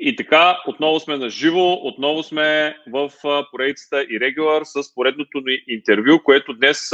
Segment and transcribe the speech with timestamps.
[0.00, 3.10] И така, отново сме на живо, отново сме в
[3.50, 6.90] поредицата Irregular с поредното ни интервю, което днес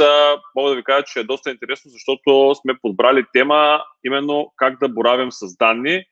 [0.55, 4.89] мога да ви кажа, че е доста интересно, защото сме подбрали тема именно как да
[4.89, 6.03] боравим с данни.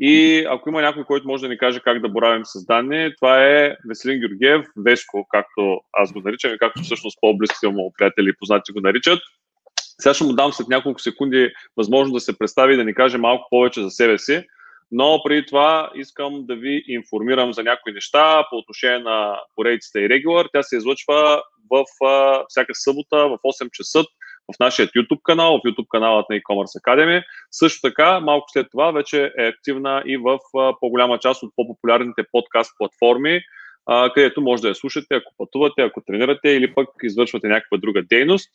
[0.00, 3.44] И ако има някой, който може да ни каже как да боравим с данни, това
[3.44, 8.36] е Веселин Георгиев, Веско, както аз го наричам и както всъщност по-близките му приятели и
[8.40, 9.18] познати го наричат.
[10.00, 13.18] Сега ще му дам след няколко секунди възможност да се представи и да ни каже
[13.18, 14.42] малко повече за себе си.
[14.90, 20.08] Но преди това искам да ви информирам за някои неща по отношение на поредицата и
[20.08, 20.48] Regular.
[20.52, 24.04] Тя се излъчва в а, всяка събота в 8 часа
[24.54, 27.22] в нашия YouTube канал, в YouTube каналът на e-commerce Academy.
[27.50, 32.22] Също така, малко след това вече е активна и в а, по-голяма част от по-популярните
[32.32, 33.40] подкаст платформи,
[34.14, 38.50] където може да я слушате, ако пътувате, ако тренирате или пък извършвате някаква друга дейност.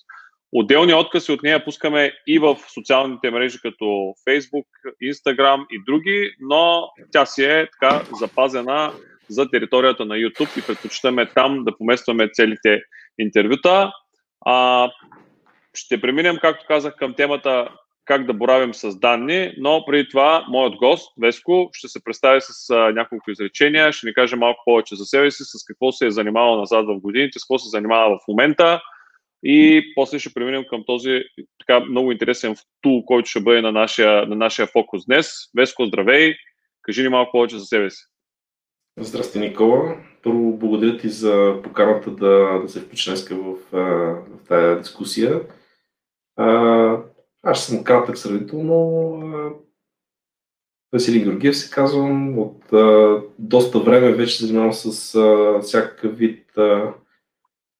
[0.56, 3.86] Отделни откази от нея пускаме и в социалните мрежи като
[4.28, 4.66] Facebook,
[5.04, 8.92] Instagram и други, но тя си е така запазена
[9.30, 12.82] за територията на YouTube и предпочитаме там да поместваме целите
[13.20, 13.92] интервюта.
[14.46, 14.90] А,
[15.74, 17.70] ще преминем, както казах, към темата
[18.06, 22.70] как да боравим с данни, но преди това моят гост, Веско, ще се представи с
[22.70, 26.12] а, няколко изречения, ще ни каже малко повече за себе си, с какво се е
[26.12, 28.82] занимавал назад в годините, с какво се занимава в момента
[29.44, 31.22] и после ще преминем към този
[31.60, 35.32] така много интересен тул, който ще бъде на нашия, на нашия фокус днес.
[35.58, 36.36] Веско, здравей!
[36.82, 38.04] Кажи ни малко повече за себе си.
[39.00, 39.98] Здрасти, Никола.
[40.24, 45.42] Първо, благодаря ти за поканата да, да се включи днес в, в тази дискусия.
[46.36, 46.98] А,
[47.44, 49.60] аз съм кратък сравнително.
[50.94, 52.40] Василий Георгиев се казвам.
[52.40, 56.94] От а, доста време вече занимавам с а, всякакъв вид а,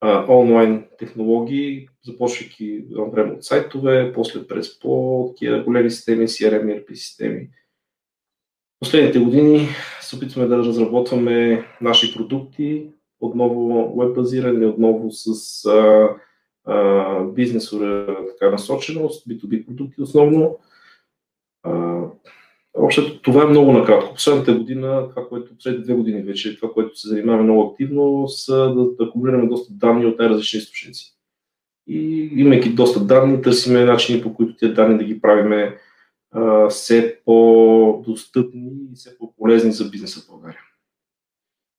[0.06, 6.94] а, онлайн технологии, започвайки време от сайтове, после през по-такива големи системи, CRM и ERP
[6.94, 7.50] системи.
[8.80, 9.68] Последните години
[10.02, 12.88] се опитваме да разработваме наши продукти,
[13.20, 16.10] отново веб-базирани, отново с а,
[16.66, 17.72] а, бизнес
[18.42, 20.60] насоченост, B2B продукти основно.
[21.64, 22.02] А,
[22.74, 24.14] Общо това е много накратко.
[24.14, 28.74] Последната година, това, което последните две години вече, това, което се занимаваме много активно, са
[28.74, 31.14] да, да акумулираме доста данни от най-различни източници.
[31.88, 35.78] И имайки доста данни, търсиме начини по които тези данни да ги правиме
[36.32, 40.60] а, все по-достъпни и все по-полезни за бизнеса в България.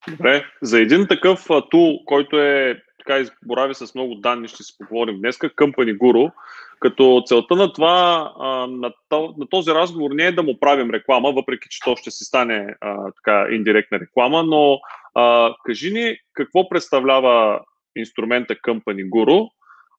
[0.09, 5.17] Добре, за един такъв тул, който е така изборави с много данни, ще си поговорим
[5.19, 6.31] днес, Company Guru,
[6.79, 8.33] като целта на това,
[8.69, 8.93] на,
[9.49, 12.75] този разговор не е да му правим реклама, въпреки че то ще си стане
[13.15, 14.79] така индиректна реклама, но
[15.65, 17.59] кажи ни какво представлява
[17.95, 19.49] инструмента Company Guru,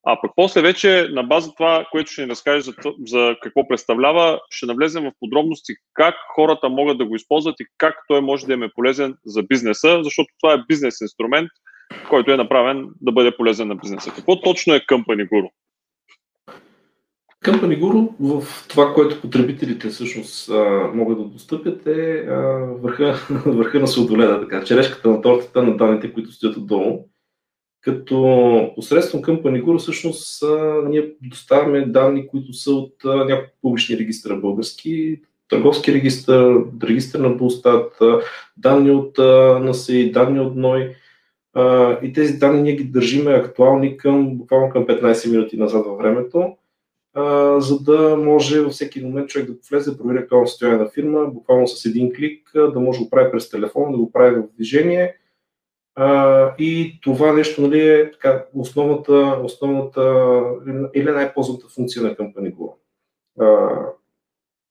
[0.09, 2.73] а пък после вече на база това, което ще ни разкажеш за,
[3.07, 7.95] за какво представлява, ще навлезем в подробности как хората могат да го използват и как
[8.09, 11.51] той може да им е полезен за бизнеса, защото това е бизнес инструмент,
[12.09, 14.13] който е направен да бъде полезен на бизнеса.
[14.17, 15.49] Какво точно е Company Guru?
[17.45, 20.51] Company Guru в това, което потребителите всъщност
[20.95, 22.27] могат да достъпят е
[22.81, 23.15] върха,
[23.47, 27.05] върха на сладоледа, така, черешката на тортата на данните, които стоят отдолу.
[27.81, 30.45] Като посредством Company Guru всъщност
[30.89, 36.33] ние доставяме данни, които са от а, няколко публични регистра български, търговски регистр,
[36.83, 37.99] регистр на Булстат,
[38.57, 39.19] данни от
[39.61, 40.95] НСИ, данни от НОЙ,
[42.03, 46.57] и тези данни ние ги държиме актуални към, буквално към 15 минути назад във времето,
[47.59, 51.27] за да може във всеки момент човек да влезе, да провери актуално състояние на фирма,
[51.27, 54.55] буквално с един клик, да може да го прави през телефон, да го прави в
[54.55, 55.17] движение.
[56.59, 60.43] и това нещо нали, е така, основната, основната
[60.95, 62.73] или най-ползваната функция на Company Go.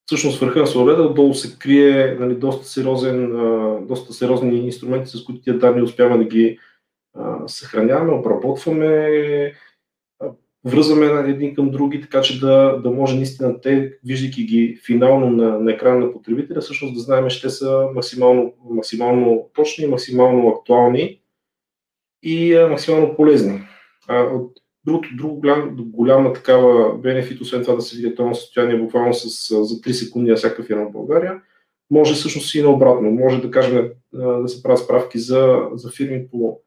[0.06, 3.31] Всъщност върха на славеда отдолу се крие нали, доста, сериозен,
[3.88, 6.59] доста сериозни инструменти, с които тия данни успяваме да ги
[7.47, 9.11] съхраняваме, обработваме,
[10.65, 15.59] връзваме един към други, така че да, да може наистина те, виждайки ги финално на,
[15.59, 21.21] на екрана на потребителя, всъщност да знаем, че те са максимално, максимално точни, максимално актуални
[22.23, 23.61] и а, максимално полезни.
[24.07, 24.51] А, от
[24.85, 29.56] другото, друго голям, голяма такава бенефит, освен това да се види това състояние буквално с,
[29.63, 31.41] за 3 секунди на всяка фирма в България,
[31.91, 33.11] може всъщност и наобратно.
[33.11, 36.59] Може да кажем да се правят справки за, за фирми по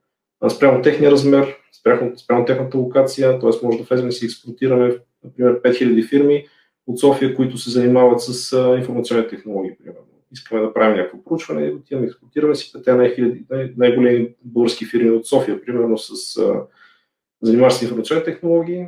[0.50, 3.66] спрямо техния размер, спрямо, спрямо техната локация, т.е.
[3.66, 6.46] може да влезем и си експортираме, например, 5000 фирми
[6.86, 10.04] от София, които се занимават с информационни технологии, примерно.
[10.32, 13.34] Искаме да правим някакво проучване, отиваме, експортираме си петте най-
[13.76, 16.42] най-големи български фирми от София, примерно с
[17.42, 18.86] занимаващи с информационни технологии.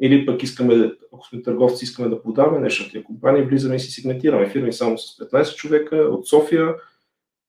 [0.00, 3.80] Или пък искаме, ако сме търговци, искаме да продаваме нещо на тия компании, влизаме и
[3.80, 6.74] си сегментираме фирми само с 15 човека от София,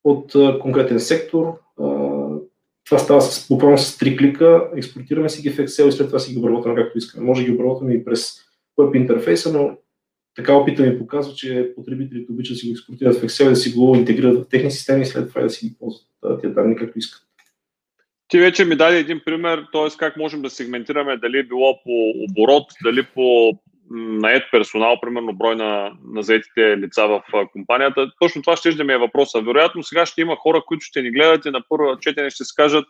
[0.04, 1.54] от конкретен сектор.
[2.90, 6.20] Това става с, буквално с три клика, експортираме си ги в Excel и след това
[6.20, 7.26] си ги обработваме както искаме.
[7.26, 8.34] Може ги обработваме и през
[8.78, 9.78] веб интерфейса, но
[10.36, 13.74] така опита ми показва, че потребителите обичат да си го експортират в Excel, да си
[13.74, 17.00] го интегрират в техни системи и след това да си ги ползват тия данни както
[17.00, 17.22] искат.
[18.28, 19.98] Ти вече ми даде един пример, т.е.
[19.98, 23.52] как можем да сегментираме дали било по оборот, дали по
[23.92, 28.12] наед персонал, примерно брой на, на заетите лица в компанията.
[28.20, 29.42] Точно това ще да ми е въпроса.
[29.42, 32.54] Вероятно сега ще има хора, които ще ни гледат и на първо четене ще се
[32.56, 32.86] кажат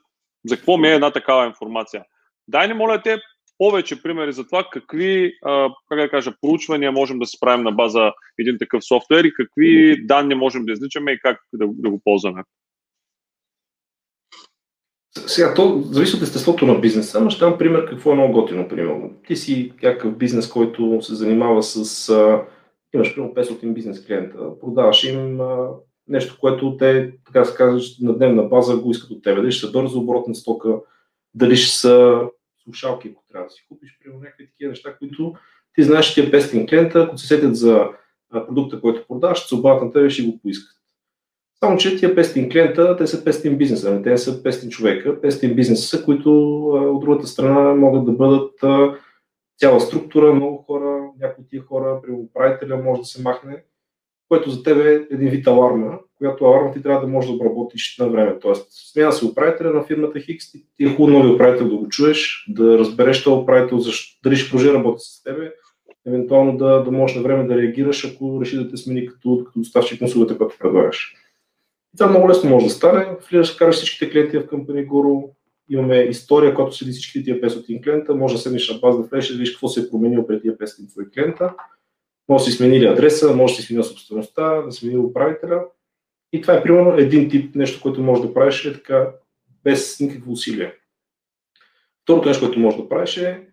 [0.45, 2.03] за какво ми е една такава информация.
[2.47, 3.17] Дай ни, моля те,
[3.57, 5.33] повече примери за това какви,
[5.89, 9.97] как да кажа, проучвания можем да се правим на база един такъв софтуер и какви
[10.05, 12.43] данни можем да изличаме и как да, да го ползваме.
[15.27, 18.67] Сега, то зависи от естеството на бизнеса, но ще дам пример какво е много готино,
[18.67, 19.11] примерно.
[19.27, 22.09] Ти си някакъв бизнес, който се занимава с...
[22.09, 22.41] А,
[22.93, 25.69] имаш примерно 500 бизнес клиента, продаваш им а,
[26.07, 29.41] нещо, което те, така се казваш, на дневна база го искат от тебе.
[29.41, 30.75] Дали ще са бързо оборотна стока,
[31.33, 32.21] дали ще са
[32.63, 35.33] слушалки, ако трябва да си купиш, примерно някакви такива неща, които
[35.75, 37.87] ти знаеш, че тия 500 клиента, ако се сетят за
[38.31, 40.76] продукта, който продаваш, ще се обадят на тебе и ще го поискат.
[41.63, 45.21] Само, че тия 500 клиента, те са 500 бизнеса, не те са 500 човека.
[45.21, 48.53] 500 бизнеса, които от другата страна могат да бъдат
[49.57, 53.63] цяла структура, много хора, някои тия хора, при управителя може да се махне,
[54.29, 57.97] което за теб е един вид аларма, която аларма ти трябва да можеш да обработиш
[57.99, 58.39] на време.
[58.41, 62.45] Тоест, смяна се управителя на фирмата Хикс, ти е хубаво нови управител да го чуеш,
[62.49, 65.53] да разбереш този управител, защо, дали ще продължи работи с тебе,
[66.07, 69.59] евентуално да, да можеш на време да реагираш, ако реши да те смени като, като
[69.59, 71.13] доставчик на услугата, която предлагаш.
[71.97, 73.07] Това много лесно може да стане.
[73.29, 75.29] Влизаш, караш всичките клиенти в Company Guru,
[75.69, 79.29] имаме история, която следи всичките тия 500 клиента, може да седнеш на база да влезеш
[79.29, 81.53] да видиш какво се е променило пред тия 500 твои клиента.
[82.29, 85.63] Може да си сменили адреса, може да си сменил собствеността, да сменил управителя.
[86.33, 89.09] И това е примерно един тип нещо, което може да правиш е така
[89.63, 90.73] без никакво усилие.
[92.03, 93.47] Второто нещо, което може да правиш е,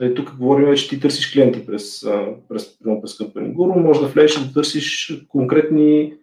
[0.00, 2.00] е тук говорим, че ти търсиш клиенти през,
[2.48, 6.14] през, през Company Guru, може да влезеш да търсиш конкретни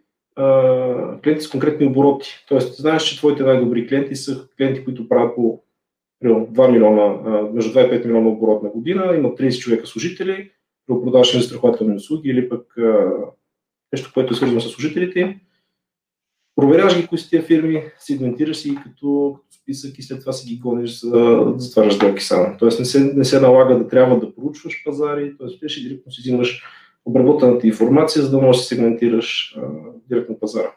[1.24, 2.46] клиенти с конкретни обороти.
[2.48, 5.64] Тоест, знаеш, че твоите най-добри клиенти са клиенти, които правят по
[6.24, 7.18] 2 милиона,
[7.54, 10.52] между 2 и 5 милиона оборот на година, имат 30 човека служители,
[10.88, 12.76] продаваш на застрахователни услуги или пък
[13.94, 15.40] нещо, което е свързано с служителите им.
[16.56, 20.50] Проверяваш ги кои са тия фирми, сегментираш си като, като списък и след това си
[20.50, 22.56] ги гониш за, за това сделки само.
[22.60, 25.70] Тоест не се, не се налага да трябва да проучваш пазари, т.е.
[25.70, 26.64] ще директно си взимаш
[27.06, 29.58] обработената информация, за да можеш да сегментираш
[30.14, 30.72] директно пазара.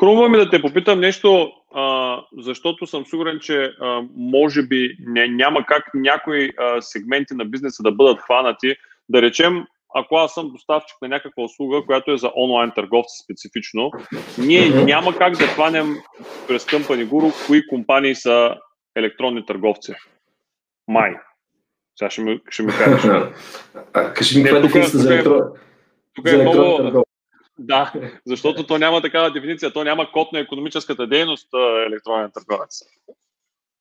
[0.00, 5.28] Хрумва ми да те попитам нещо, а, защото съм сигурен, че а, може би не,
[5.28, 8.74] няма как някои а, сегменти на бизнеса да бъдат хванати.
[9.08, 13.90] Да речем, ако аз съм доставчик на някаква услуга, която е за онлайн търговци специфично,
[14.38, 15.96] ние няма как да хванем
[16.48, 18.54] през Company Guru кои компании са
[18.96, 19.94] електронни търговци.
[20.88, 21.14] Май.
[21.98, 23.10] Сега ще ми, ще ми кажеш.
[24.14, 25.48] кажи ми, каква е за електронен
[26.14, 27.04] тук е много...
[27.62, 27.92] Да,
[28.26, 31.48] защото то няма такава дефиниция, то няма код на економическата дейност
[31.86, 32.82] електронен търговец.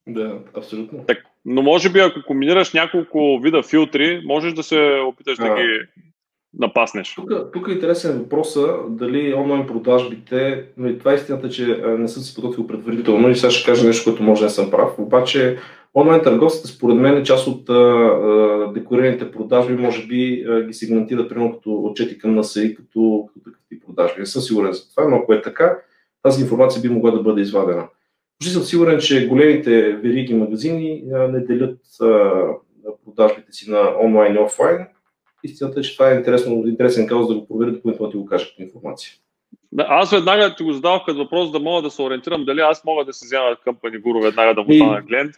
[0.08, 1.04] Да, абсолютно.
[1.08, 5.56] Так, но може би ако комбинираш няколко вида филтри, можеш да се опиташ а, да
[5.56, 5.80] ги
[6.54, 7.16] напаснеш.
[7.16, 8.58] Тук, тук е интересен въпрос
[8.90, 13.52] дали онлайн продажбите, нали, това е истината, че не съм си подготвил предварително и сега
[13.52, 15.58] ще кажа нещо, което може да не съм прав, обаче
[15.96, 21.30] онлайн търговците според мен е част от а, декорираните продажби, може би а, ги сегментират
[21.30, 23.59] примерно като отчети към НСИ, като, като тип
[23.96, 24.20] продажби.
[24.20, 25.78] Не съм сигурен за това, но ако е така,
[26.24, 27.88] тази информация би могла да бъде извадена.
[28.40, 31.80] Почти съм сигурен, че големите вериги магазини не делят
[33.06, 34.88] продажбите си на онлайн и офлайн.
[35.44, 38.46] Истината е, че това е интересно, интересен казус да го проверя, допълнително ти го кажа
[38.50, 39.12] като информация.
[39.78, 43.06] Аз веднага ти го задавах като въпрос да мога да се ориентирам дали аз мога
[43.06, 45.36] да се взема Company Guru веднага да му стана клиент.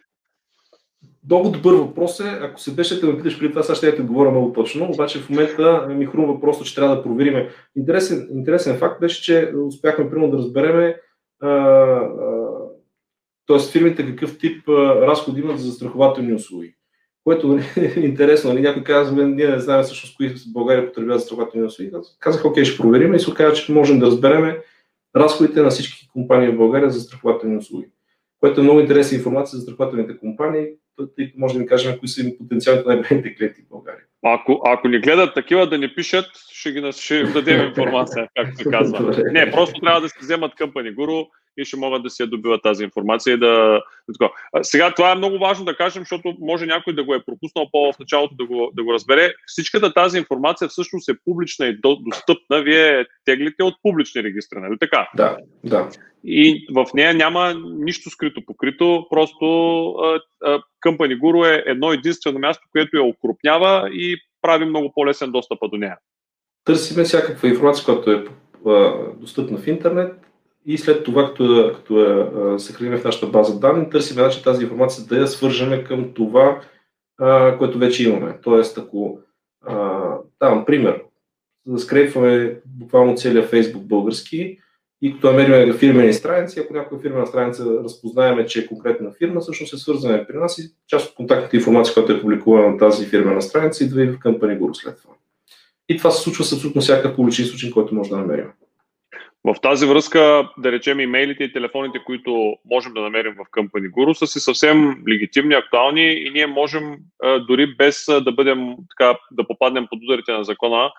[1.26, 2.40] Много добър въпрос е.
[2.42, 5.20] Ако се беше да ме питаш преди това, сега ще я говоря много точно, обаче
[5.20, 7.50] в момента ми хрумва просто, че трябва да провериме.
[7.76, 10.98] Интересен, интересен факт беше, че успяхме примерно да разбереме
[13.48, 13.60] т.е.
[13.72, 16.76] фирмите какъв тип разходи имат за застрахователни услуги.
[17.24, 18.54] Което е интересно.
[18.54, 18.62] Нали?
[18.62, 21.92] Някой казва, ние не знаем всъщност кои в България потребяват застрахователни услуги.
[22.20, 24.62] Казах, окей, ще проверим и се оказа, че можем да разбереме
[25.16, 27.88] разходите на всички компании в България за застрахователни услуги.
[28.40, 30.68] Което е много интересна информация за застрахователните компании,
[31.08, 34.06] тъй може да ми кажем кои са им потенциалните най-големите клиенти в България.
[34.24, 38.58] Ако, ако ни гледат такива да ни пишат, ще, ги, ще им дадем информация, както
[38.58, 39.24] се казва.
[39.32, 42.62] Не, просто трябва да се вземат Company Guru и ще могат да си я добиват
[42.64, 43.82] тази информация и да...
[44.62, 47.94] Сега това е много важно да кажем, защото може някой да го е пропуснал по
[47.94, 49.34] в началото да го, да го разбере.
[49.46, 52.62] Всичката тази информация всъщност е публична и достъпна.
[52.62, 55.10] Вие теглите от публични регистри, нали така?
[55.16, 55.90] Да, да.
[56.24, 59.46] И в нея няма нищо скрито покрито, просто
[60.86, 64.11] Company Guru е едно единствено място, което я окрупнява и
[64.42, 65.98] прави много по-лесен достъпа до нея.
[66.66, 68.26] Търсиме всякаква информация, която е
[69.18, 70.14] достъпна в интернет
[70.66, 75.06] и след това, като, като я съхраним в нашата база данни, търсим начин тази информация
[75.06, 76.62] да я свържеме към това,
[77.58, 78.40] което вече имаме.
[78.44, 79.20] Тоест, ако
[80.40, 81.04] давам пример,
[81.66, 84.58] да скрепваме буквално целият Фейсбук български
[85.02, 89.70] и като намерим фирмени страници, ако някоя фирмена страница разпознаеме, че е конкретна фирма, всъщност
[89.70, 93.42] се свързваме при нас и част от контактната информация, която е публикувана на тази фирмена
[93.42, 95.14] страница, идва и в Company Guru след това.
[95.90, 98.46] И това се случва с абсолютно всякакъв публичен източник, който може да намерим.
[99.44, 104.14] В тази връзка, да речем, имейлите и телефоните, които можем да намерим в Company Guru,
[104.14, 106.96] са си съвсем легитимни, актуални и ние можем
[107.48, 110.92] дори без да бъдем така, да попаднем под ударите на закона,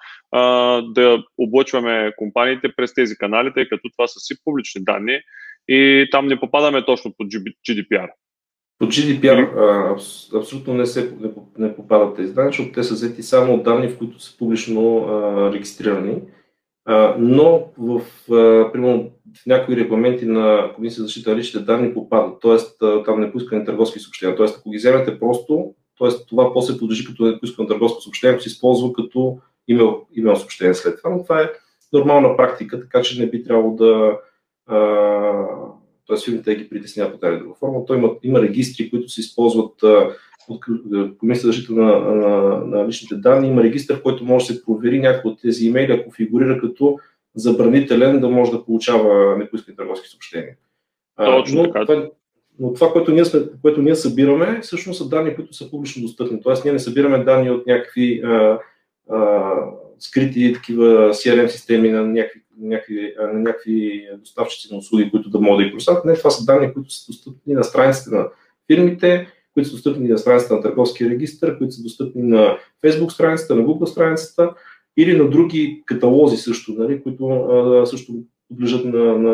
[0.82, 5.20] да облъчваме компаниите през тези канали, тъй като това са си публични данни
[5.68, 7.26] и там не попадаме точно под
[7.68, 8.08] GDPR.
[8.78, 13.22] По GDPR а, абсолютно не, се, не, не попадат тези данни, защото те са взети
[13.22, 16.22] само от данни, в които са публично а, регистрирани.
[16.84, 18.00] А, но в,
[18.32, 19.10] а, примерно,
[19.42, 22.58] в някои регламенти на Комисия за защита на личните данни попадат, т.е.
[23.04, 24.36] там не поискане търговски съобщения.
[24.36, 24.46] Т.е.
[24.46, 26.08] ако ги вземете просто, т.е.
[26.28, 30.98] това после подлежи като непоискано търговско съобщение, ако се използва като имейл, имейл съобщение след
[30.98, 31.50] това, но това е
[31.92, 34.18] нормална практика, така че не би трябвало да
[34.66, 34.78] а,
[36.08, 36.16] т.е.
[36.24, 37.84] фирмите ги притесняват по тази друга форма.
[37.86, 40.12] Той има, има регистри, които се използват от
[41.18, 43.48] Комисията за защита на, на, на личните данни.
[43.48, 46.98] Има регистр, в който може да се провери някой от тези имейли, ако фигурира като
[47.34, 50.54] забранителен, да може да получава непоискани търговски съобщения.
[51.16, 52.08] Точно но, това,
[52.58, 56.42] но това, което ние, сме, което ние събираме, всъщност са данни, които са публично достъпни.
[56.42, 58.58] Тоест, ние не събираме данни от някакви а,
[59.10, 59.52] а,
[59.98, 65.58] скрити такива CRM системи на някакви, някакви, на някакви доставчици на услуги, които да могат
[65.58, 66.04] да ги просат.
[66.04, 68.28] Не, това са данни, които са достъпни на страниците на
[68.66, 73.56] фирмите, които са достъпни на страницата на търговския регистр, които са достъпни на Facebook страницата,
[73.56, 74.54] на Google страницата
[74.96, 78.12] или на други каталози също, нали, които а, също
[78.48, 79.32] подлежат на, на,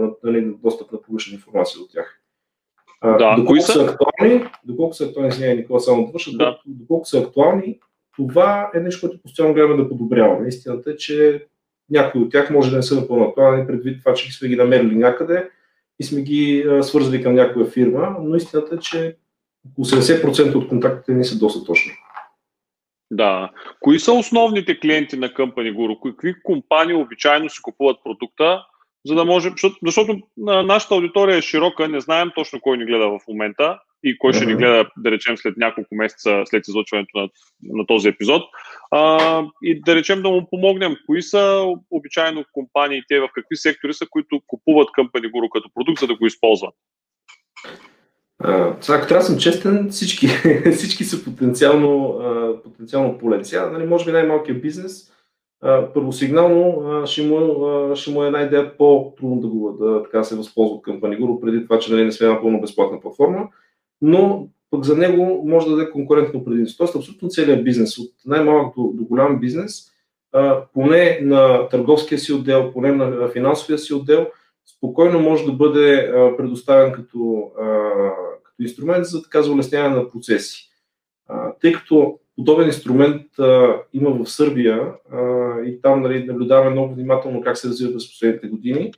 [0.00, 2.20] на, нали, на достъп на публична информация от тях.
[3.00, 3.72] А, да, доколко кои са?
[3.72, 6.60] са актуални, доколко са актуални, извиняй, Никола, само да върша, да.
[6.66, 7.78] доколко са актуални,
[8.16, 10.48] това е нещо, което постоянно гледаме да подобряваме.
[10.48, 11.46] Истината е, че
[11.90, 14.96] някои от тях може да не са напълно актуални, предвид това, че сме ги намерили
[14.96, 15.50] някъде
[15.98, 19.16] и сме ги а, свързали към някоя фирма, но истината е, че
[19.68, 21.92] около 70% от контактите ни са доста точни.
[23.10, 23.50] Да.
[23.80, 26.10] Кои са основните клиенти на Company Guru?
[26.10, 28.64] Какви компании обичайно си купуват продукта,
[29.06, 33.08] за да може, защото, защото нашата аудитория е широка, не знаем точно кой ни гледа
[33.08, 37.28] в момента и кой ще ни гледа, да речем, след няколко месеца след излъчването на,
[37.62, 38.42] на този епизод.
[38.90, 40.96] А, и да речем да му помогнем.
[41.06, 46.06] Кои са обичайно компаниите, в какви сектори са, които купуват Company Guru като продукт, за
[46.06, 46.74] да го използват?
[48.80, 50.26] Сега, ако трябва да съм честен, всички,
[50.72, 52.20] всички са потенциално,
[52.64, 53.44] потенциално полезни.
[53.44, 55.12] Сега, нали, може би най-малкият бизнес,
[55.94, 60.74] първосигнално ще му, ще му е една идея по-трудно да го да, така се възползва
[60.74, 63.48] от Guru, преди това, че нали, не сме напълно безплатна платформа
[64.02, 66.78] но пък за него може да даде конкурентно предимство.
[66.78, 69.86] Тоест, абсолютно целият бизнес, от най-малък до, до голям бизнес,
[70.32, 74.26] а, поне на търговския си отдел, поне на финансовия си отдел,
[74.76, 77.50] спокойно може да бъде предоставен като,
[78.44, 80.70] като инструмент за така за улесняване на процеси.
[81.60, 83.22] Тъй като подобен инструмент
[83.92, 84.92] има в Сърбия
[85.66, 88.92] и там нали, наблюдаваме много внимателно как се развива през последните години.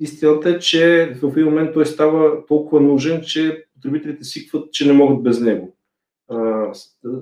[0.00, 4.92] Истината е, че в един момент той става толкова нужен, че потребителите сикват, че не
[4.92, 5.76] могат без него.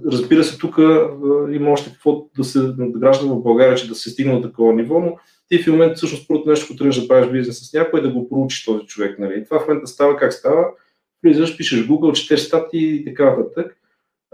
[0.07, 0.79] Разбира се, тук
[1.51, 5.01] има още какво да се надгражда в България, че да се стигне до такова ниво,
[5.01, 5.17] но
[5.49, 8.11] ти в момент всъщност първото нещо, което трябваш да правиш бизнес с някой, е да
[8.11, 9.19] го проучиш този човек.
[9.19, 9.39] Нали?
[9.39, 10.65] И това в момента става как става.
[11.23, 13.77] Влизаш, пишеш Google, четеш статии и така нататък.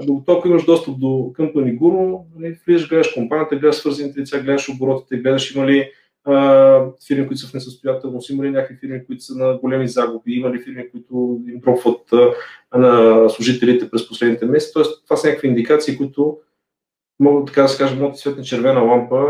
[0.00, 4.40] А докато ако имаш достъп до Company Guru, нали, влизаш, гледаш компанията, гледаш свързаните лица,
[4.40, 5.90] гледаш оборотите, гледаш има ли
[7.06, 10.50] фирми, които са в несъстоятелност, има ли някакви фирми, които са на големи загуби, има
[10.50, 12.00] ли фирми, които им дропват
[12.74, 14.72] на служителите през последните месеци.
[14.72, 16.38] Тоест, това са някакви индикации, които
[17.20, 19.24] могат така да се каже, да светне червена лампа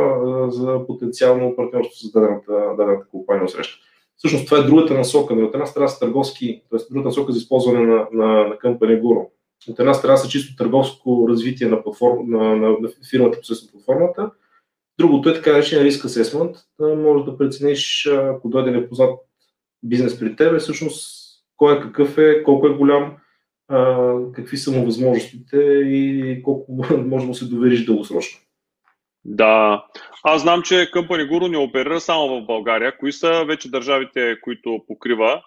[0.50, 3.78] за потенциално партньорство с дадената, дадената компания среща.
[4.16, 5.34] Всъщност това е другата насока.
[5.34, 6.78] От една страна са търговски, т.е.
[6.90, 9.26] другата насока за използване на, на, на Company Guru.
[9.68, 14.30] От една страна са чисто търговско развитие на, платформ, на, на, на фирмата посредством платформата,
[15.00, 16.56] Другото е така наречен риск асесмент.
[16.80, 19.20] Може да прецениш, ако дойде непознат
[19.82, 21.20] бизнес при тебе, всъщност
[21.56, 23.16] кой е какъв е, колко е голям,
[24.34, 26.72] какви са му възможностите и колко
[27.06, 28.40] може да се довериш дългосрочно.
[29.24, 29.84] Да,
[30.24, 32.98] аз знам, че Company Guru не оперира само в България.
[32.98, 35.42] Кои са вече държавите, които покрива?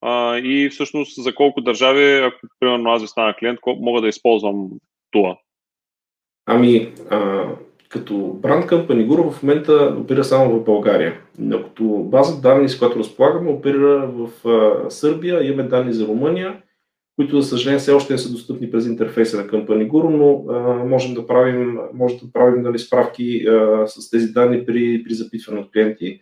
[0.00, 4.68] А, и всъщност за колко държави, ако примерно аз ви стана клиент, мога да използвам
[5.10, 5.38] това?
[6.46, 7.44] Ами, а,
[7.88, 11.20] като бранд Company Guru в момента опира само в България.
[11.38, 16.62] Но като база данни, с която разполагаме, опира в а, Сърбия, имаме данни за Румъния,
[17.18, 20.84] които, за съжаление, все още не са достъпни през интерфейса на Company Guru, но а,
[20.84, 25.60] можем да правим, може да правим дали, справки а, с тези данни при, при запитване
[25.60, 26.20] от клиенти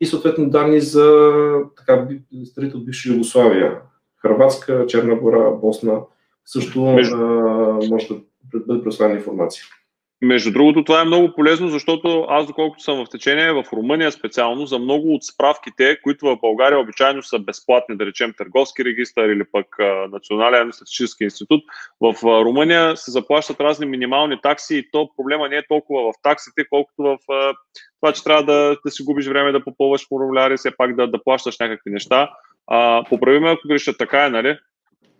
[0.00, 1.32] и съответно данни за
[1.76, 2.08] така,
[2.44, 3.80] страните от бивша Югославия,
[4.22, 6.00] Хрватска, Черна гора, Босна,
[6.44, 7.16] също а,
[7.90, 8.14] може да
[8.54, 9.64] бъде предоставена информация.
[10.22, 14.66] Между другото, това е много полезно, защото аз, доколкото съм в течение, в Румъния специално,
[14.66, 19.44] за много от справките, които в България обичайно са безплатни, да речем търговски регистър или
[19.52, 19.66] пък
[20.12, 21.64] Национален статистически институт,
[22.00, 26.68] в Румъния се заплащат разни минимални такси и то проблема не е толкова в таксите,
[26.70, 27.18] колкото в
[28.00, 31.24] това, че трябва да, да си губиш време да попълваш формуляри, все пак да, да
[31.24, 32.30] плащаш някакви неща.
[32.66, 34.58] А, поправи ме, ако греша, така е, нали?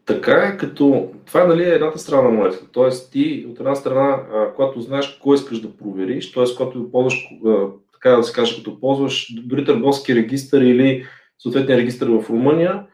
[0.07, 2.67] Така е, като това нали, е едната страна на монетата.
[2.73, 6.45] Тоест ти от една страна, а, когато знаеш кой искаш да провериш, т.е.
[6.57, 11.07] когато ползваш, а, така да се каже, като ползваш дори търговски регистр или
[11.39, 12.87] съответния регистр в Румъния,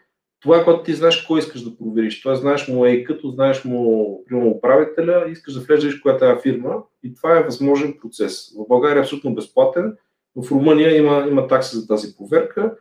[0.43, 2.23] това е когато ти знаеш кой искаш да провериш.
[2.23, 6.75] Тоест знаеш му е като знаеш му примерно управителя, искаш да влезеш коя е фирма
[7.03, 8.53] и това е възможен процес.
[8.59, 9.97] В България е абсолютно безплатен,
[10.37, 12.75] в Румъния има, има такси за тази проверка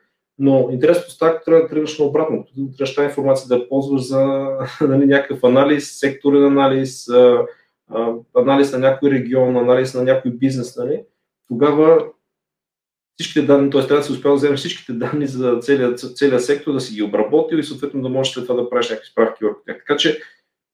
[0.44, 2.54] но интересното стак трябва да тръгнеш на обратното.
[2.78, 4.48] Трябваш тази информация да ползваш за
[4.82, 7.08] нали, някакъв анализ, секторен анализ,
[8.36, 10.78] анализ на някой регион, анализ на някой бизнес.
[10.78, 11.04] Нали.
[11.48, 12.06] Тогава
[13.20, 13.82] всичките данни, т.е.
[13.82, 17.04] трябва да се успява да вземеш всичките данни за целия, целия сектор, да си ги
[17.04, 19.78] обработил и съответно да можеш след това да правиш някакви справки върху тях.
[19.78, 20.22] Така че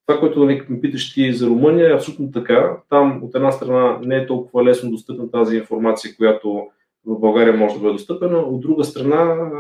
[0.06, 2.78] това, което ме питаш ти за Румъния е абсолютно така.
[2.90, 6.68] Там от една страна не е толкова лесно достъпна тази информация, която
[7.08, 8.38] в България може да бъде достъпена.
[8.38, 9.52] От друга страна,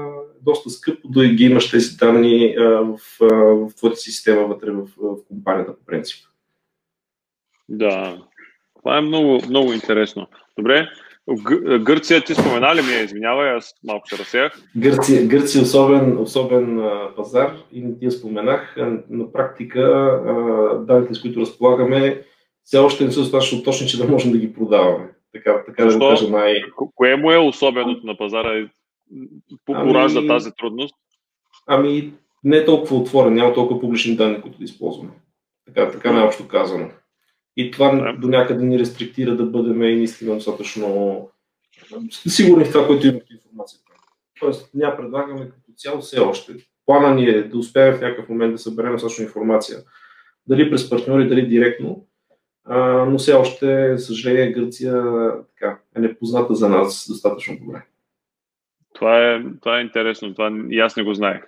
[0.42, 5.76] доста скъпо да ги имаш тези данни в, в твоята система вътре в, в компанията
[5.76, 6.26] по принцип.
[7.69, 8.17] Да,
[8.80, 10.28] това е много, много интересно.
[10.58, 10.88] Добре,
[11.80, 13.04] Гърция ти спомена ли ми е?
[13.04, 14.62] Извинявай, аз малко се разсеях.
[14.78, 16.82] Гърция, Гърция е особен, особен
[17.15, 18.76] пазар и не ти я споменах.
[19.10, 19.82] На практика
[20.88, 22.22] данните, с които разполагаме,
[22.63, 25.10] все още не са достатъчно точни, че да можем да ги продаваме.
[25.38, 26.00] Така, така Защо?
[26.00, 26.62] да кажа най...
[26.95, 28.67] Кое му е особеното на пазара и
[29.65, 30.28] поражда ами...
[30.28, 30.95] тази трудност?
[31.67, 35.12] Ами, не е толкова отворен, няма толкова публични данни, които да използваме.
[35.65, 36.89] Така, така най-общо казано.
[37.58, 38.13] И това да.
[38.13, 41.30] до някъде ни рестриктира да бъдем и наистина достатъчно
[42.10, 43.91] сигурни в това, което имаме информацията.
[44.39, 46.54] Тоест, няма предлагаме като цяло все още.
[46.86, 49.78] Плана ни е да успеем в някакъв момент да съберем достатъчно информация.
[50.47, 52.07] Дали през партньори, дали директно,
[52.69, 55.03] а, но все още, за съжаление, Гърция
[55.56, 57.82] така, е непозната за нас достатъчно добре.
[58.93, 61.41] Това е, това е интересно, това и аз не го знаех.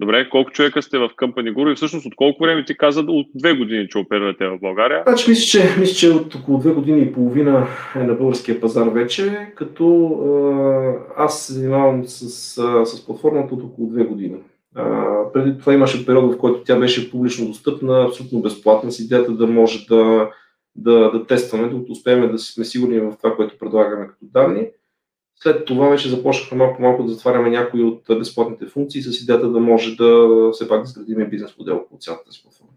[0.00, 3.26] Добре, колко човека сте в Company Guru и всъщност от колко време ти каза от
[3.34, 5.02] две години, че оперирате в България?
[5.06, 8.88] Значи, мисля, че, мисля, че от около две години и половина е на българския пазар
[8.88, 10.18] вече, като
[11.16, 12.28] аз се занимавам с,
[12.84, 14.36] с платформата от около две години.
[14.74, 19.32] А, преди това имаше период, в който тя беше публично достъпна, абсолютно безплатна, с идеята
[19.32, 20.30] да може да
[20.76, 24.66] да, да тестваме, да успеем да сме сигурни в това, което предлагаме като данни.
[25.40, 29.60] След това вече започнахме малко малко да затваряме някои от безплатните функции с идеята да
[29.60, 32.72] може да все пак да изградим бизнес модел по цялата тази платформа.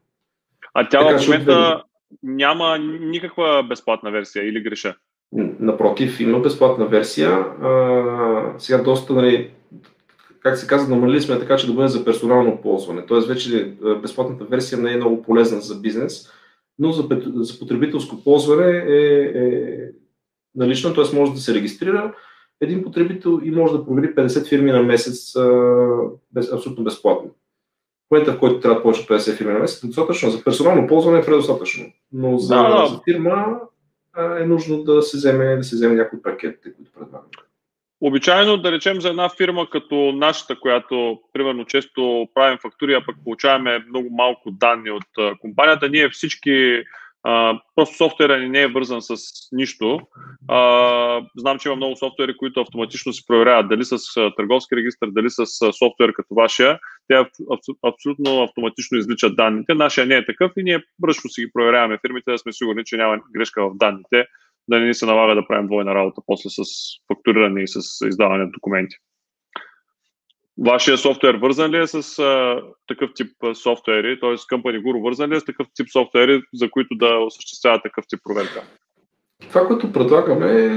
[0.73, 1.83] А тя в момента
[2.23, 4.95] няма никаква безплатна версия или греша?
[5.59, 7.29] Напротив, има безплатна версия.
[7.31, 9.51] А, сега доста, нали,
[10.39, 13.05] как се казва, намалили сме така, че да бъде за персонално ползване.
[13.05, 16.31] Тоест вече безплатната версия не е много полезна за бизнес,
[16.79, 19.89] но за, за потребителско ползване е, е
[20.55, 21.15] налична, т.е.
[21.15, 22.13] може да се регистрира
[22.61, 25.33] един потребител и може да провери 50 фирми на месец
[26.31, 27.29] без, абсолютно безплатно.
[28.07, 30.31] В момента, в който трябва повече от 50 фирми на месец, е достатъчно.
[30.31, 31.85] За персонално ползване е предостатъчно.
[32.11, 32.87] Но за, да.
[32.91, 33.59] за фирма
[34.39, 37.29] е нужно да се вземе, да се вземе някои пакетите, които предлагаме.
[38.01, 43.15] Обичайно, да речем, за една фирма като нашата, която, примерно, често правим фактури, а пък
[43.23, 46.83] получаваме много малко данни от компанията, ние всички
[47.23, 49.15] а, просто софтуера ни не е вързан с
[49.51, 49.99] нищо.
[50.47, 53.97] А, знам, че има много софтуери, които автоматично се проверяват дали с
[54.37, 56.79] търговски регистр, дали с софтуер като вашия.
[57.07, 57.25] Те
[57.87, 59.73] абсолютно автоматично изличат данните.
[59.73, 62.97] Нашия не е такъв и ние бръчно си ги проверяваме фирмите, да сме сигурни, че
[62.97, 64.25] няма грешка в данните
[64.67, 66.63] да не ни се налага да правим двойна работа после с
[67.07, 68.95] фактуриране и с издаване на документи.
[70.65, 73.31] Вашия софтуер вързан ли е с а, такъв тип
[73.63, 74.29] софтуери, т.е.
[74.29, 78.19] Company Guru вързан ли е с такъв тип софтуери, за които да осъществява такъв тип
[78.23, 78.63] проверка?
[79.49, 80.69] Това, което предлагаме е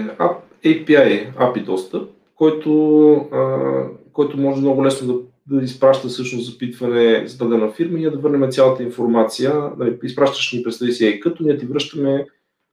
[0.65, 3.69] API, API достъп, който, а,
[4.13, 5.21] който може много лесно да,
[5.57, 9.53] да изпраща всъщност запитване за дадена фирма и да върнем цялата информация.
[9.79, 12.27] Да изпращаш ни представи си като ние ти връщаме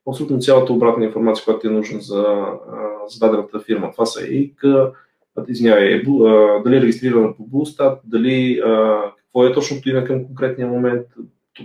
[0.08, 2.46] абсолютно цялата обратна информация, която ти е нужна за,
[3.08, 3.92] за дадената фирма.
[3.92, 4.64] Това са ЕИК,
[5.48, 6.02] извинявай, е,
[6.64, 8.62] дали е регистрирана по Булстат, дали
[9.16, 11.06] какво е точното име към конкретния момент,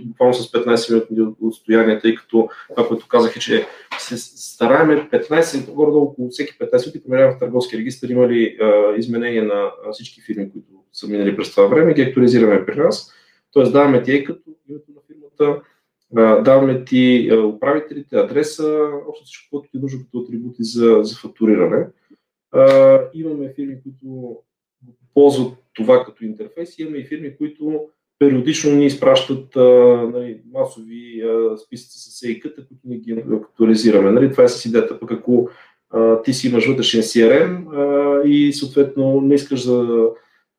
[0.04, 3.66] буквално с 15 минутни отстояния, тъй като това, което казах е, че
[3.98, 8.96] се стараеме 15, горе-долу около всеки 15 минути проверяваме в търговски регистр има ли а,
[8.98, 13.12] изменения на всички фирми, които са минали през това време, ги актуализираме при нас.
[13.52, 15.62] Тоест даваме ти като името на фирмата,
[16.14, 21.16] даваме ти а, управителите, адреса, общо всичко, което ти е нужно като атрибути за, за
[21.16, 21.86] фактуриране.
[23.14, 24.36] Имаме фирми, които
[25.14, 27.80] ползват това като интерфейс, имаме и фирми, които
[28.18, 29.56] периодично ни изпращат
[30.12, 31.24] нали, масови
[31.66, 34.10] списъци с ЕИК-та, които ние ги актуализираме.
[34.10, 35.48] Нали, това е с идеята, пък ако
[36.24, 40.08] ти си имаш вътрешен CRM и съответно не искаш да,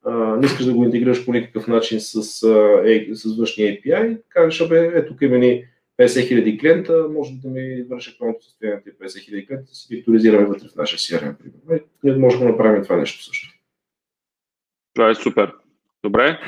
[0.04, 4.20] а, не искаш да го интегрираш по никакъв начин с, а, е, с външния API,
[4.28, 5.64] кажеш, абе, ето тук има ни
[5.98, 10.00] 50 000 клиента, може да ми върши актуалното състояние на 50 000 клиента, си ги
[10.00, 11.36] актуализираме вътре в нашия CRM.
[11.38, 11.86] Примерно.
[12.02, 13.54] Ние можем да направим това нещо също.
[14.94, 15.52] Това е супер.
[16.04, 16.38] Добре.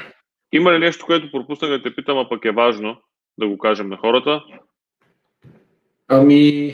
[0.53, 2.97] Има ли нещо, което пропуснах да те питам, а пък е важно
[3.39, 4.45] да го кажем на хората?
[6.09, 6.73] Ами,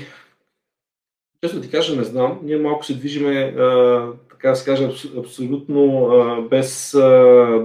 [1.42, 2.40] честно ти кажа, не знам.
[2.42, 7.00] Ние малко се движиме, а, така да се каже, абсолютно а, без а,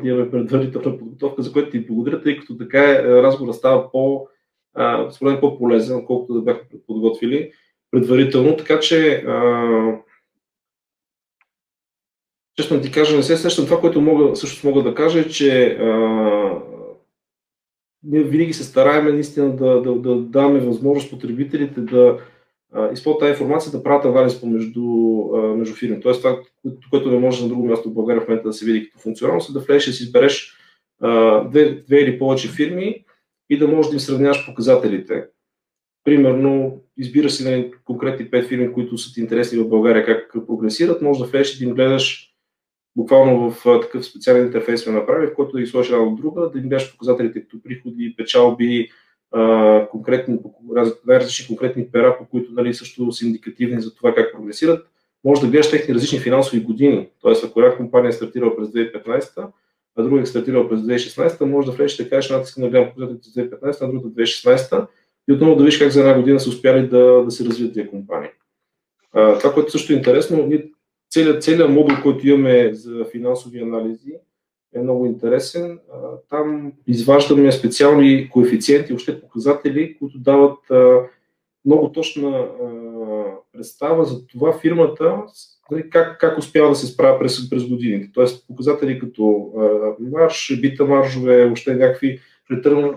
[0.04, 4.28] да имаме предварителна подготовка, за което ти благодаря, тъй като така е, разговорът става по,
[4.74, 7.52] а, според по-полезен, отколкото да бяхме подготвили
[7.92, 8.58] предварително.
[8.58, 9.98] Така че а,
[12.56, 13.66] честно ти кажа, не се срещам.
[13.66, 16.62] Това, което мога, също мога да кажа е, че а,
[18.04, 22.18] ние винаги се стараем наистина да, да, да даваме възможност потребителите да
[22.94, 24.84] използват тази информация да правят анализ между,
[25.58, 26.02] между фирми.
[26.02, 26.40] Тоест това,
[26.90, 29.50] което не може на друго място в България в момента да се види като функционалност,
[29.50, 30.58] е да влезеш и си избереш
[31.50, 33.06] две, две или повече фирми
[33.50, 35.26] и да можеш да им сравняваш показателите.
[36.04, 41.02] Примерно, избираш си нали, конкретни пет фирми, които са ти интересни в България, как прогресират,
[41.02, 42.34] може да влезеш и да им гледаш
[42.96, 46.50] буквално в такъв специален интерфейс сме направили, в който да ги сложиш една от друга,
[46.54, 48.90] да им дадеш показателите като приходи, печалби,
[49.92, 50.40] конкретни,
[51.08, 54.88] най-различни конкретни пера, по които нали, също са индикативни за това как прогресират.
[55.24, 57.10] Може да гледаш техни различни финансови години.
[57.22, 59.48] Тоест, ако една компания е стартирала през 2015,
[59.96, 62.90] а друга е стартирала през 2016, може да влезеш да кажеш, аз искам да гледам
[62.90, 64.88] показателите за 2015, а другата 2016
[65.30, 67.88] и отново да видиш как за една година са успяли да, да се развият тези
[67.88, 68.30] компании.
[69.14, 70.72] А, това, което също е интересно, ние
[71.10, 74.14] целият, целият модул, който имаме за финансови анализи,
[74.76, 75.80] е много интересен.
[76.30, 80.60] Там изваждаме специални коефициенти, още показатели, които дават
[81.66, 82.48] много точна
[83.54, 85.24] представа за това фирмата
[85.72, 88.10] нали, как, как успява да се справя през, през годините.
[88.14, 89.52] Тоест показатели като
[90.00, 92.20] марш, бита маржове, още някакви
[92.52, 92.94] ретърн,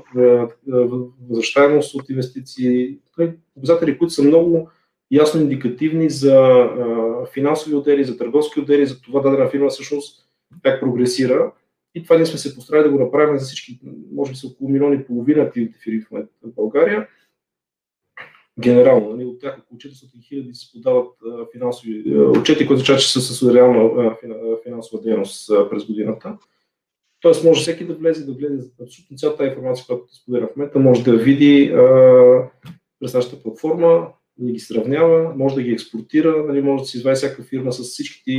[1.28, 4.68] възвръщаемост от инвестиции, нали, показатели, които са много
[5.10, 6.68] ясно индикативни за
[7.32, 10.26] финансови отдели, за търговски отдели, за това дадена фирма всъщност
[10.62, 11.52] как прогресира.
[11.94, 13.80] И това ние сме се постарали да го направим за всички,
[14.12, 17.08] може би са около милиони и половина активните фирми в момента в България.
[18.60, 23.12] Генерално, нали, от тях около 400 хиляди се подават а, финансови отчети, които означава, че
[23.12, 24.16] са с реална
[24.62, 26.38] финансова дейност а, през годината.
[27.20, 31.04] Тоест може всеки да влезе, да гледа абсолютно цялата информация, която споделя в момента, може
[31.04, 31.78] да види а,
[33.00, 37.16] през нашата платформа, да ги сравнява, може да ги експортира, нали, може да си извади
[37.16, 38.30] всяка фирма с всичките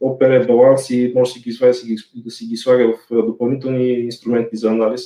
[0.00, 4.70] ОПР баланси, може да си ги извади да си ги слага в допълнителни инструменти за
[4.70, 5.02] анализ.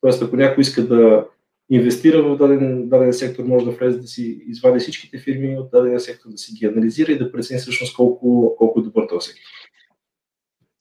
[0.00, 1.26] Тоест, ако някой иска да
[1.70, 6.00] инвестира в даден, даден сектор, може да влезе да си извади всичките фирми от дадения
[6.00, 9.42] сектор, да си ги анализира и да прецени всъщност колко, колко е добър този сектор.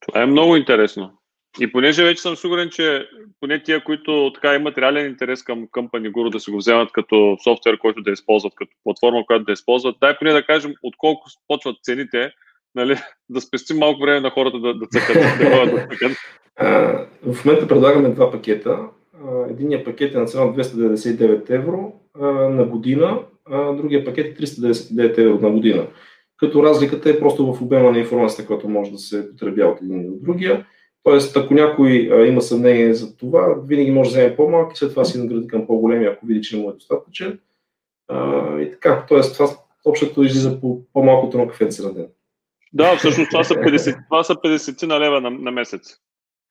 [0.07, 1.11] Това е много интересно.
[1.59, 3.07] И понеже вече съм сигурен, че
[3.39, 7.37] поне тия, които така имат реален интерес към Company Guru да се го вземат като
[7.43, 11.29] софтуер, който да използват, като платформа, която да използват, дай поне да кажем от колко
[11.47, 12.31] почват цените,
[12.75, 12.97] нали,
[13.29, 15.15] да спестим малко време на хората да, да цъкат.
[15.39, 16.17] Да, да цъкат.
[17.33, 18.79] в момента предлагаме два пакета.
[19.49, 21.93] Единият пакет е на цена 299 евро
[22.49, 23.19] на година,
[23.51, 25.87] а другия пакет е 399 евро на година.
[26.37, 30.09] Като разликата е просто в обема на информацията, която може да се потребя от един
[30.09, 30.65] от другия.
[31.03, 35.05] Тоест, ако някой а, има съмнение за това, винаги може да вземе по-малки, след това
[35.05, 37.39] си награди към по-големи, ако види, че му е достатъчен.
[38.07, 39.21] А, и така, т.е.
[39.21, 39.47] това
[39.85, 42.07] общото излиза по по-малкото на кафенце на ден.
[42.73, 45.97] Да, всъщност това са 50, това са 50 на лева на, на месец.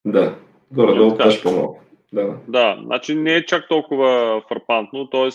[0.05, 0.35] Да,
[0.73, 1.83] горе-долу даже по-малко.
[2.13, 2.37] Да.
[2.49, 5.29] да, значи не е чак толкова фарпантно, т.е.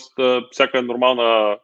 [0.50, 1.56] всяка нормална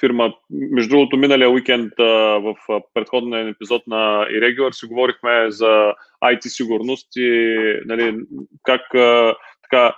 [0.00, 0.32] фирма.
[0.50, 2.54] Между другото, миналия уикенд в
[2.94, 8.16] предходния епизод на Irregular си говорихме за IT сигурност и нали,
[8.62, 8.80] как
[9.62, 9.94] така,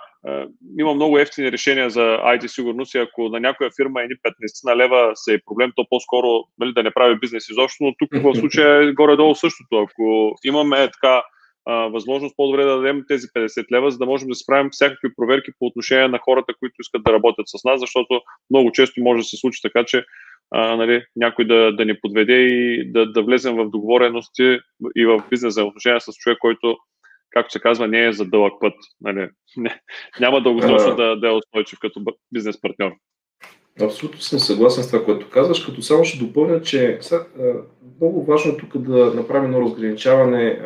[0.79, 4.65] има много ефтини решения за IT сигурност и ако на някоя фирма е ни 15
[4.65, 6.27] на лева се е проблем, то по-скоро
[6.59, 9.77] нали, да не прави бизнес изобщо, но тук в случая е горе-долу същото.
[9.77, 11.23] Ако имаме така
[11.67, 15.65] възможност по-добре да дадем тези 50 лева, за да можем да справим всякакви проверки по
[15.65, 19.37] отношение на хората, които искат да работят с нас, защото много често може да се
[19.37, 20.03] случи така, че
[20.51, 24.59] а, нали, някой да, да ни подведе и да, да влезем в договорености
[24.95, 26.77] и в бизнес за отношения с човек, който,
[27.29, 28.73] както се казва, не е за дълъг път.
[29.01, 29.29] Нали.
[29.57, 29.81] Не,
[30.19, 32.01] няма дългосрочно да, да е устойчив като
[32.31, 32.91] бизнес партньор.
[33.81, 37.25] Абсолютно съм съгласен с това, което казваш, като само ще допълня, че сега,
[38.01, 40.59] много важно е тук да направим едно разграничаване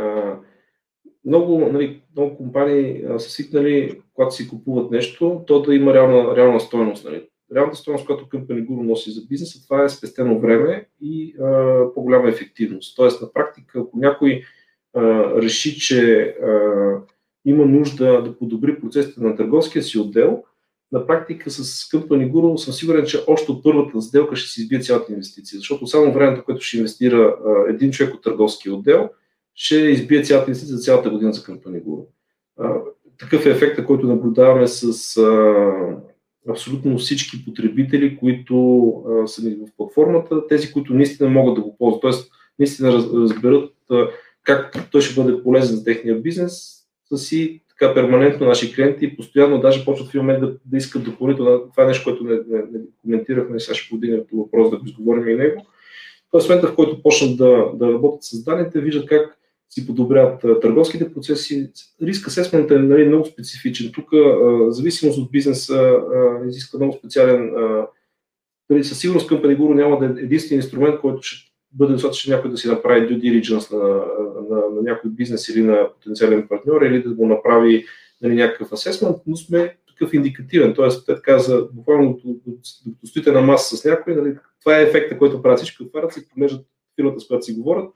[1.25, 6.59] много, нали, много компании са свикнали, когато си купуват нещо, то да има реална, реална
[6.59, 7.05] стоеност.
[7.05, 7.27] Нали.
[7.55, 12.29] Реалната стоеност, която Company Guru носи за бизнеса, това е спестено време и а, по-голяма
[12.29, 12.95] ефективност.
[12.95, 14.43] Тоест, на практика, ако някой
[14.93, 15.01] а,
[15.41, 16.91] реши, че а,
[17.45, 20.43] има нужда да подобри процесите на търговския си отдел,
[20.91, 24.79] на практика с Company Guru съм сигурен, че още от първата сделка ще си избие
[24.79, 29.09] цялата инвестиция, защото само времето, което ще инвестира а, един човек от търговския отдел,
[29.55, 32.05] ще избие цялата инвестиция за цялата година за Company Guru.
[33.19, 35.71] Такъв е ефектът, който наблюдаваме с а,
[36.49, 42.01] абсолютно всички потребители, които а, са в платформата, тези, които наистина могат да го ползват,
[42.01, 42.11] т.е.
[42.59, 44.07] наистина раз, разберат а,
[44.43, 49.61] как той ще бъде полезен за техния бизнес, са си така перманентно наши клиенти постоянно
[49.61, 51.69] даже почват в момент да, да искат допълнително.
[51.71, 55.35] Това е нещо, което не, не, не коментирахме, сега ще подигнем въпрос да изговорим и
[55.35, 55.65] него.
[56.31, 59.37] Тоест, в момента, в който почнат да, да работят с данните, виждат как
[59.73, 61.71] си подобрят търговските процеси.
[62.01, 63.91] Риск асесмент е нали, много специфичен.
[63.91, 64.09] Тук,
[64.67, 65.99] зависимост от бизнеса,
[66.47, 67.51] изисква много специален.
[68.69, 72.51] Нали, със сигурност към Guru няма да е единствен инструмент, който ще бъде достатъчно някой
[72.51, 76.81] да си направи due diligence на, на, на, на някой бизнес или на потенциален партньор
[76.81, 77.85] или да го направи
[78.21, 80.73] нали, някакъв асесмент, но сме такъв индикативен.
[80.73, 85.41] Тоест, те каза, буквално докато стоите на маса с някой, нали, това е ефекта, който
[85.41, 87.93] правят всички, отварят се, поглеждат фирмата, с която си говорят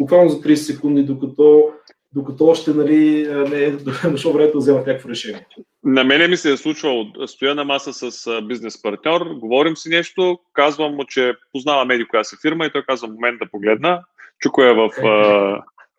[0.00, 1.72] буквално за 30 секунди, докато,
[2.12, 3.70] докато още нали, не е
[4.10, 5.46] дошло времето да вземат някакво решение.
[5.84, 10.38] На мене ми се е случвало, стоя на маса с бизнес партньор, говорим си нещо,
[10.52, 14.02] казвам му, че познавам еди коя си фирма и той казва момент да погледна,
[14.40, 14.90] чуко е в,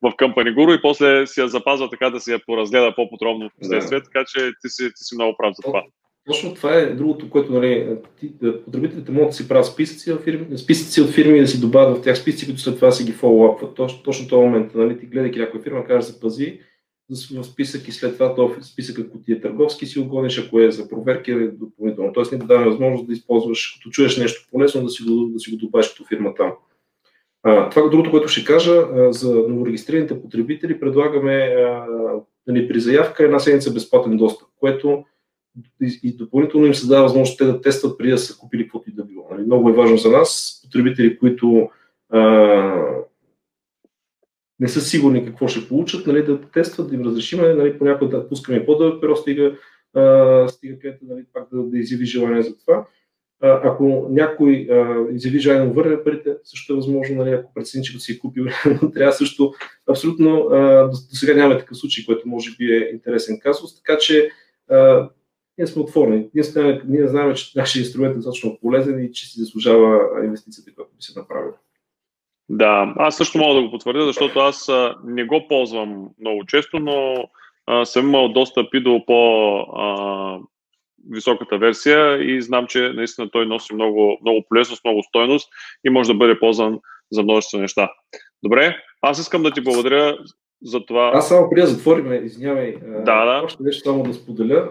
[0.02, 3.60] в Company Guru и после си я запазва така да си я поразгледа по-подробно в
[3.60, 4.06] последствие, да.
[4.06, 5.84] така че ти си, ти си много прав за това.
[6.28, 7.98] Точно това е другото, което нали,
[8.66, 12.02] потребителите могат да си правят списъци, в фирми, списъци от фирми да си добавят в
[12.02, 13.76] тях списъци, които след това си ги фоллоуапват.
[13.76, 16.60] Точно, точно този момент, нали, ти гледайки някоя фирма, кажеш да пази
[17.10, 20.60] в списък и след това този списък, ако ти е търговски, си го гониш, ако
[20.60, 22.14] е за проверки или допълнително.
[22.14, 25.40] Тоест, не да даваме възможност да използваш, като чуеш нещо полезно, да си го, да
[25.40, 26.52] си го добавиш като фирма там.
[27.44, 31.86] А, това другото, което ще кажа, а, за новорегистрираните потребители, предлагаме а,
[32.48, 35.04] нали, при заявка една седмица безплатен достъп, което
[36.04, 38.94] и, допълнително им се дава възможност те да тестват преди да са купили каквото и
[38.94, 39.28] да било.
[39.32, 41.70] Нали, много е важно за нас, потребители, които
[42.10, 42.22] а,
[44.60, 48.30] не са сигурни какво ще получат, нали, да тестват, да им разрешим, нали, понякога да
[48.30, 49.58] пускаме по-дълъг период, стига,
[49.94, 52.86] а, стига където нали, пак да, да изяви желание за това.
[53.42, 57.84] А, ако някой а, изяви желание да върне парите, също е възможно, нали, ако прецени,
[57.84, 58.46] че си е купил,
[58.94, 59.54] трябва също
[59.90, 64.30] абсолютно, а, до сега нямаме такъв случай, който може би е интересен казус, така че
[64.70, 65.10] а,
[65.58, 66.28] ние сме отворени.
[66.34, 70.76] Ние, сме, ние знаем, че нашия инструмент е достатъчно полезен и че си заслужава инвестицията,
[70.76, 71.54] която би се направила.
[72.50, 74.72] Да, аз също мога да го потвърдя, защото аз
[75.04, 77.16] не го ползвам много често, но
[77.66, 80.40] а, съм имал достъп и до по а,
[81.12, 85.50] високата версия и знам, че наистина той носи много, много полезност, много стойност
[85.86, 86.80] и може да бъде ползван
[87.12, 87.92] за множество неща.
[88.44, 90.18] Добре, аз искам да ти благодаря
[90.64, 91.12] за това.
[91.14, 93.42] Аз само преди да затворим, извинявай, да, да.
[93.44, 94.70] още нещо само да споделя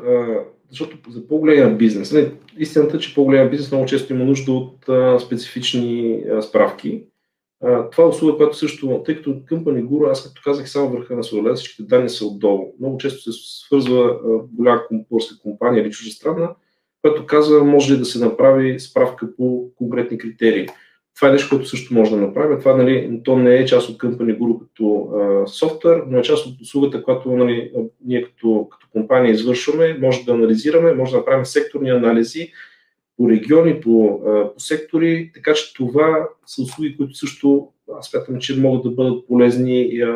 [0.70, 5.18] защото за по-големия бизнес, не, истината, че по-големия бизнес много често има нужда от а,
[5.18, 7.02] специфични а, справки.
[7.64, 11.16] А, това е услуга, която също, тъй като Company Guru, аз като казах само върха
[11.16, 12.74] на соледа, всичките данни са отдолу.
[12.80, 16.50] Много често се свързва а, голяма българска компания или чуждестранна,
[17.02, 20.68] която казва може ли да се направи справка по конкретни критерии.
[21.16, 22.58] Това е нещо, което също може да направим.
[22.58, 26.46] Това нали, то не е част от Company Guru като а, софтуер, но е част
[26.46, 27.72] от услугата, която нали,
[28.04, 29.98] ние като, като компания извършваме.
[30.00, 32.52] Може да анализираме, може да направим секторни анализи
[33.16, 34.20] по региони, по,
[34.54, 39.26] по сектори, така че това са услуги, които също аз смятам, че могат да бъдат
[39.26, 40.08] полезни а,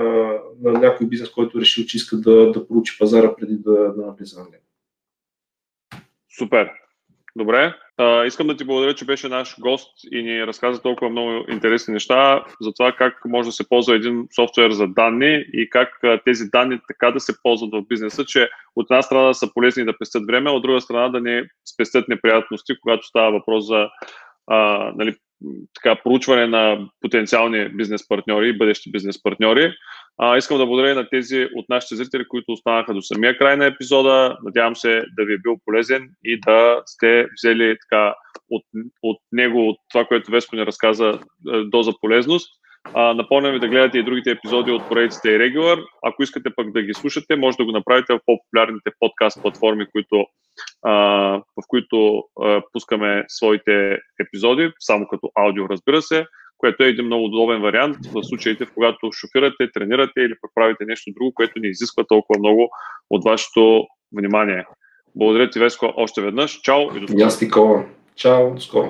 [0.63, 4.41] на някой бизнес, който решил, че иска да, да проучи пазара преди да, да навлиза
[4.41, 4.65] на него.
[6.39, 6.71] Супер.
[7.37, 7.75] Добре.
[7.97, 11.95] А, искам да ти благодаря, че беше наш гост и ни разказа толкова много интересни
[11.95, 16.45] неща за това как може да се ползва един софтуер за данни и как тези
[16.53, 19.99] данни така да се ползват в бизнеса, че от една страна да са полезни да
[19.99, 23.89] пестят време, от друга страна да не спестят неприятности, когато става въпрос за
[24.47, 25.15] а, нали,
[25.75, 29.73] така, проучване на потенциални бизнес партньори и бъдещи бизнес партньори.
[30.19, 33.67] А, искам да благодаря на тези от нашите зрители, които останаха до самия край на
[33.67, 34.37] епизода.
[34.45, 38.15] Надявам се да ви е бил полезен и да сте взели така,
[38.51, 38.63] от,
[39.03, 41.19] от него, от това, което Веско ни разказа,
[41.55, 42.60] е, доза полезност.
[42.95, 45.85] А, напомням ви да гледате и другите епизоди от поредиците и Regular.
[46.03, 50.27] Ако искате пък да ги слушате, може да го направите в по-популярните подкаст платформи, които,
[50.83, 50.93] а,
[51.39, 56.27] в които а, пускаме своите епизоди, само като аудио, разбира се,
[56.59, 60.85] което е един много удобен вариант в случаите, в когато шофирате, тренирате или пък правите
[60.85, 62.71] нещо друго, което не изисква толкова много
[63.11, 64.65] от вашето внимание.
[65.15, 66.61] Благодаря ти, Веско, още веднъж.
[66.61, 67.85] Чао и до скоро.
[68.17, 68.90] Чао, скоро.